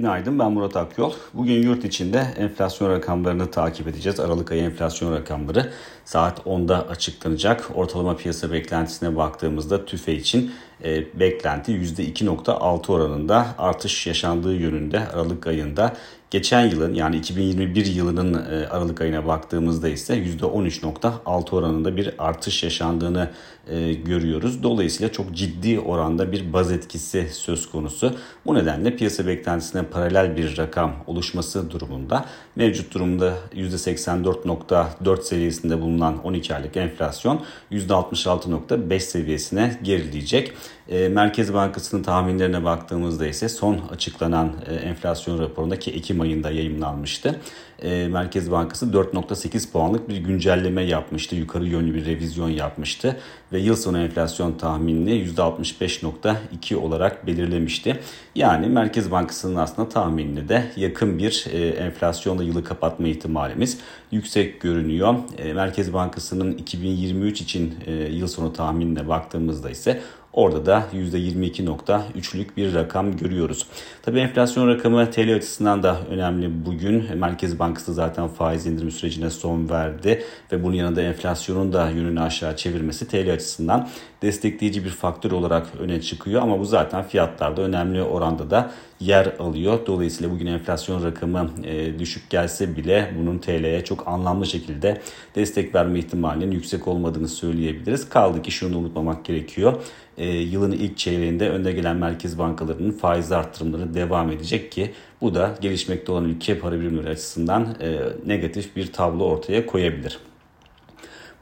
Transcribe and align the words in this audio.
Günaydın 0.00 0.38
ben 0.38 0.52
Murat 0.52 0.76
Akyol. 0.76 1.12
Bugün 1.34 1.62
yurt 1.62 1.84
içinde 1.84 2.26
enflasyon 2.38 2.90
rakamlarını 2.90 3.50
takip 3.50 3.88
edeceğiz. 3.88 4.20
Aralık 4.20 4.52
ayı 4.52 4.62
enflasyon 4.62 5.12
rakamları 5.12 5.72
saat 6.04 6.38
10'da 6.38 6.88
açıklanacak. 6.88 7.70
Ortalama 7.74 8.16
piyasa 8.16 8.52
beklentisine 8.52 9.16
baktığımızda 9.16 9.84
TÜFE 9.84 10.14
için 10.14 10.52
e, 10.84 11.20
beklenti 11.20 11.72
%2.6 11.72 12.92
oranında 12.92 13.46
artış 13.58 14.06
yaşandığı 14.06 14.54
yönünde 14.54 15.08
Aralık 15.08 15.46
ayında. 15.46 15.96
Geçen 16.30 16.66
yılın 16.66 16.94
yani 16.94 17.16
2021 17.16 17.86
yılının 17.86 18.34
e, 18.34 18.66
Aralık 18.66 19.00
ayına 19.00 19.26
baktığımızda 19.26 19.88
ise 19.88 20.14
%13.6 20.14 21.54
oranında 21.54 21.96
bir 21.96 22.14
artış 22.18 22.62
yaşandığını 22.62 23.30
e, 23.68 23.92
görüyoruz. 23.92 24.62
Dolayısıyla 24.62 25.12
çok 25.12 25.34
ciddi 25.34 25.80
oranda 25.80 26.32
bir 26.32 26.52
baz 26.52 26.72
etkisi 26.72 27.28
söz 27.32 27.70
konusu. 27.70 28.12
Bu 28.46 28.54
nedenle 28.54 28.96
piyasa 28.96 29.26
beklentisine 29.26 29.82
paralel 29.82 30.36
bir 30.36 30.58
rakam 30.58 30.92
oluşması 31.06 31.70
durumunda 31.70 32.24
mevcut 32.56 32.94
durumda 32.94 33.34
%84.4 33.54 35.22
seviyesinde 35.22 35.80
bulunan 35.80 36.24
12 36.24 36.54
aylık 36.54 36.76
enflasyon 36.76 37.42
%66.5 37.72 39.00
seviyesine 39.00 39.78
gerileyecek. 39.82 40.52
E, 40.88 41.08
Merkez 41.08 41.54
Bankası'nın 41.54 42.02
tahminlerine 42.02 42.64
baktığımızda 42.64 43.26
ise 43.26 43.48
son 43.48 43.80
açıklanan 43.92 44.52
enflasyon 44.84 45.38
raporunda 45.38 45.78
ki 45.78 45.90
Ekim 46.20 46.30
ayında 46.30 46.50
yayınlanmıştı. 46.50 47.40
E, 47.82 48.08
Merkez 48.08 48.50
Bankası 48.50 48.86
4.8 48.86 49.72
puanlık 49.72 50.08
bir 50.08 50.16
güncelleme 50.16 50.82
yapmıştı. 50.82 51.36
Yukarı 51.36 51.66
yönlü 51.66 51.94
bir 51.94 52.06
revizyon 52.06 52.48
yapmıştı. 52.48 53.16
Ve 53.52 53.58
yıl 53.58 53.76
sonu 53.76 53.98
enflasyon 53.98 54.52
tahminini 54.52 55.10
%65.2 55.10 56.76
olarak 56.76 57.26
belirlemişti. 57.26 58.00
Yani 58.34 58.66
Merkez 58.66 59.10
Bankası'nın 59.10 59.56
aslında 59.56 59.88
tahminini 59.88 60.48
de 60.48 60.64
yakın 60.76 61.18
bir 61.18 61.46
e, 61.52 61.68
enflasyonla 61.68 62.42
yılı 62.42 62.64
kapatma 62.64 63.08
ihtimalimiz 63.08 63.78
yüksek 64.10 64.60
görünüyor. 64.60 65.14
E, 65.38 65.52
Merkez 65.52 65.92
Bankası'nın 65.92 66.52
2023 66.52 67.40
için 67.40 67.74
e, 67.86 67.92
yıl 67.92 68.26
sonu 68.26 68.52
tahminine 68.52 69.08
baktığımızda 69.08 69.70
ise 69.70 70.00
Orada 70.32 70.66
da 70.66 70.86
%22.3'lük 70.94 72.56
bir 72.56 72.74
rakam 72.74 73.16
görüyoruz. 73.16 73.66
Tabi 74.02 74.18
enflasyon 74.18 74.68
rakamı 74.68 75.10
TL 75.10 75.34
açısından 75.34 75.82
da 75.82 76.00
önemli 76.10 76.66
bugün. 76.66 77.18
Merkez 77.18 77.58
Bankası 77.58 77.94
zaten 77.94 78.28
faiz 78.28 78.66
indirim 78.66 78.90
sürecine 78.90 79.30
son 79.30 79.68
verdi 79.68 80.22
ve 80.52 80.64
bunun 80.64 80.74
yanında 80.74 81.02
enflasyonun 81.02 81.72
da 81.72 81.90
yönünü 81.90 82.20
aşağı 82.20 82.56
çevirmesi 82.56 83.08
TL 83.08 83.32
açısından 83.32 83.88
destekleyici 84.22 84.84
bir 84.84 84.90
faktör 84.90 85.30
olarak 85.30 85.66
öne 85.78 86.00
çıkıyor 86.00 86.42
ama 86.42 86.58
bu 86.58 86.64
zaten 86.64 87.02
fiyatlarda 87.02 87.62
önemli 87.62 88.02
oranda 88.02 88.50
da 88.50 88.70
yer 89.00 89.34
alıyor. 89.38 89.86
Dolayısıyla 89.86 90.32
bugün 90.32 90.46
enflasyon 90.46 91.04
rakamı 91.04 91.50
e, 91.64 91.98
düşük 91.98 92.30
gelse 92.30 92.76
bile 92.76 93.14
bunun 93.18 93.38
TL'ye 93.38 93.84
çok 93.84 94.08
anlamlı 94.08 94.46
şekilde 94.46 95.00
destek 95.34 95.74
verme 95.74 95.98
ihtimalinin 95.98 96.50
yüksek 96.50 96.88
olmadığını 96.88 97.28
söyleyebiliriz. 97.28 98.08
Kaldı 98.08 98.42
ki 98.42 98.50
şunu 98.50 98.78
unutmamak 98.78 99.24
gerekiyor. 99.24 99.82
E, 100.18 100.26
yılın 100.26 100.72
ilk 100.72 100.96
çeyreğinde 100.98 101.50
önde 101.50 101.72
gelen 101.72 101.96
merkez 101.96 102.38
bankalarının 102.38 102.92
faiz 102.92 103.32
arttırımları 103.32 103.94
devam 103.94 104.30
edecek 104.30 104.72
ki 104.72 104.90
bu 105.20 105.34
da 105.34 105.54
gelişmekte 105.60 106.12
olan 106.12 106.24
ülke 106.24 106.58
para 106.58 106.80
birimleri 106.80 107.08
açısından 107.08 107.76
e, 107.80 107.98
negatif 108.26 108.76
bir 108.76 108.92
tablo 108.92 109.24
ortaya 109.24 109.66
koyabilir. 109.66 110.18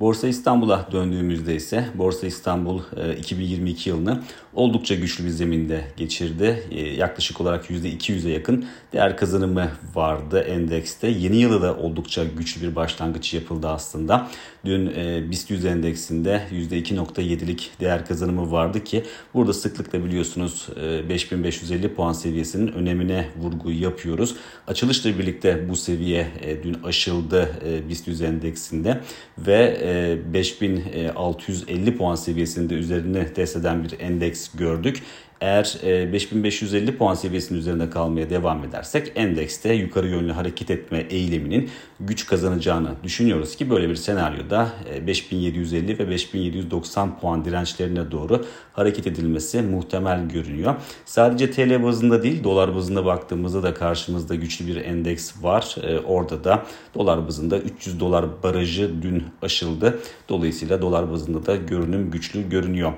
Borsa 0.00 0.28
İstanbul'a 0.28 0.88
döndüğümüzde 0.92 1.54
ise 1.54 1.84
Borsa 1.94 2.26
İstanbul 2.26 2.80
2022 3.18 3.90
e, 3.90 3.92
yılını 3.92 4.22
oldukça 4.54 4.94
güçlü 4.94 5.24
bir 5.24 5.30
zeminde 5.30 5.84
geçirdi. 5.96 6.62
E, 6.70 6.80
yaklaşık 6.80 7.40
olarak 7.40 7.70
%200'e 7.70 8.32
yakın 8.32 8.64
değer 8.92 9.16
kazanımı 9.16 9.70
vardı 9.94 10.40
endekste. 10.40 11.08
Yeni 11.08 11.36
yılı 11.36 11.62
da 11.62 11.76
oldukça 11.76 12.24
güçlü 12.24 12.68
bir 12.68 12.76
başlangıç 12.76 13.34
yapıldı 13.34 13.68
aslında. 13.68 14.28
Dün 14.64 14.86
e, 14.86 15.30
BIST 15.30 15.50
100 15.50 15.64
endeksinde 15.64 16.42
%2.7'lik 16.52 17.70
değer 17.80 18.06
kazanımı 18.06 18.52
vardı 18.52 18.84
ki 18.84 19.04
burada 19.34 19.52
sıklıkla 19.52 20.04
biliyorsunuz 20.04 20.68
5550 21.08 21.94
puan 21.94 22.12
seviyesinin 22.12 22.72
önemine 22.72 23.28
vurgu 23.36 23.72
yapıyoruz. 23.72 24.36
Açılışla 24.66 25.18
birlikte 25.18 25.68
bu 25.68 25.76
seviye 25.76 26.26
dün 26.62 26.76
aşıldı 26.84 27.48
BIST 27.88 28.08
100 28.08 28.22
endeksinde 28.22 29.00
ve 29.38 29.87
5650 30.32 31.96
puan 31.96 32.14
seviyesinde 32.14 32.74
üzerine 32.74 33.32
test 33.32 33.56
eden 33.56 33.84
bir 33.84 34.00
endeks 34.00 34.48
gördük. 34.54 35.02
Eğer 35.40 35.78
5550 35.84 36.90
e, 36.90 36.96
puan 36.96 37.14
seviyesinin 37.14 37.58
üzerinde 37.58 37.90
kalmaya 37.90 38.30
devam 38.30 38.64
edersek 38.64 39.12
endekste 39.14 39.72
yukarı 39.72 40.08
yönlü 40.08 40.32
hareket 40.32 40.70
etme 40.70 40.98
eğiliminin 40.98 41.70
güç 42.00 42.26
kazanacağını 42.26 42.90
düşünüyoruz 43.02 43.56
ki 43.56 43.70
böyle 43.70 43.88
bir 43.88 43.96
senaryoda 43.96 44.72
5750 45.06 45.92
e, 45.92 45.98
ve 45.98 46.10
5790 46.10 47.20
puan 47.20 47.44
dirençlerine 47.44 48.10
doğru 48.10 48.44
hareket 48.72 49.06
edilmesi 49.06 49.62
muhtemel 49.62 50.28
görünüyor. 50.28 50.74
Sadece 51.04 51.50
TL 51.50 51.84
bazında 51.84 52.22
değil 52.22 52.44
dolar 52.44 52.74
bazında 52.74 53.04
baktığımızda 53.04 53.62
da 53.62 53.74
karşımızda 53.74 54.34
güçlü 54.34 54.66
bir 54.66 54.76
endeks 54.76 55.42
var. 55.42 55.76
E, 55.82 55.98
orada 55.98 56.44
da 56.44 56.66
dolar 56.94 57.26
bazında 57.26 57.58
300 57.58 58.00
dolar 58.00 58.42
barajı 58.42 59.02
dün 59.02 59.24
aşıldı. 59.42 59.98
Dolayısıyla 60.28 60.82
dolar 60.82 61.10
bazında 61.10 61.46
da 61.46 61.56
görünüm 61.56 62.10
güçlü 62.10 62.48
görünüyor. 62.48 62.92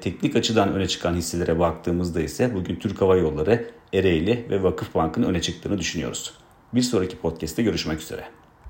Teknik 0.00 0.36
açıdan 0.36 0.72
öne 0.72 0.88
çıkan 0.88 1.14
hisselere 1.14 1.55
baktığımızda 1.58 2.20
ise 2.20 2.54
bugün 2.54 2.76
Türk 2.76 3.00
Hava 3.00 3.16
Yolları, 3.16 3.70
Ereğli 3.92 4.46
ve 4.50 4.62
Vakıfbank'ın 4.62 5.22
öne 5.22 5.40
çıktığını 5.40 5.78
düşünüyoruz. 5.78 6.34
Bir 6.74 6.82
sonraki 6.82 7.18
podcast'te 7.18 7.62
görüşmek 7.62 8.00
üzere. 8.00 8.24